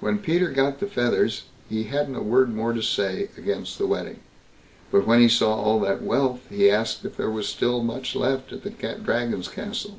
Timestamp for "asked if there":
6.70-7.30